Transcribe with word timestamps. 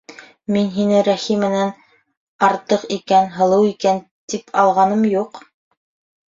Мин 0.53 0.69
һине 0.77 1.01
Рәхимәнән 1.07 1.69
артыҡ 2.47 2.87
икән, 2.97 3.29
һылыу 3.37 3.69
икән, 3.73 4.01
тип 4.35 4.51
алғаным 4.63 5.07
юҡ. 5.13 5.41